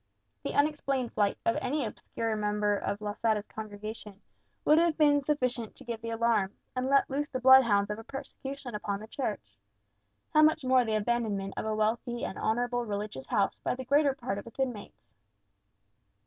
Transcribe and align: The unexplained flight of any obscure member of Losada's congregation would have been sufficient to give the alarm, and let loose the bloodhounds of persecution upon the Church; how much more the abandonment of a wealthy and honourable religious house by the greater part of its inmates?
The 0.41 0.55
unexplained 0.55 1.13
flight 1.13 1.37
of 1.45 1.59
any 1.61 1.85
obscure 1.85 2.35
member 2.35 2.75
of 2.75 3.01
Losada's 3.01 3.45
congregation 3.45 4.19
would 4.65 4.79
have 4.79 4.97
been 4.97 5.19
sufficient 5.21 5.75
to 5.75 5.83
give 5.83 6.01
the 6.01 6.09
alarm, 6.09 6.55
and 6.75 6.87
let 6.89 7.07
loose 7.07 7.29
the 7.29 7.39
bloodhounds 7.39 7.91
of 7.91 7.99
persecution 8.07 8.73
upon 8.73 8.99
the 8.99 9.05
Church; 9.07 9.59
how 10.33 10.41
much 10.41 10.65
more 10.65 10.83
the 10.83 10.95
abandonment 10.95 11.53
of 11.55 11.67
a 11.67 11.75
wealthy 11.75 12.25
and 12.25 12.39
honourable 12.39 12.83
religious 12.83 13.27
house 13.27 13.59
by 13.59 13.75
the 13.75 13.85
greater 13.85 14.15
part 14.15 14.39
of 14.39 14.47
its 14.47 14.59
inmates? 14.59 15.13